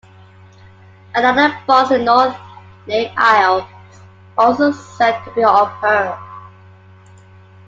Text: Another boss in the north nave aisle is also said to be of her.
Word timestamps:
Another 1.13 1.55
boss 1.67 1.91
in 1.91 1.99
the 1.99 2.05
north 2.05 2.35
nave 2.87 3.11
aisle 3.17 3.69
is 3.91 4.01
also 4.35 4.71
said 4.71 5.23
to 5.25 5.31
be 5.35 5.43
of 5.43 5.69
her. 5.73 6.17